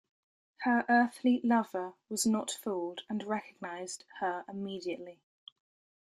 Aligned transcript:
Her 0.61 0.83
earthly 0.89 1.41
lover 1.43 1.93
was 2.09 2.25
not 2.25 2.49
fooled 2.49 3.01
and 3.07 3.21
recognized 3.21 4.03
her 4.19 4.43
immediately. 4.49 5.21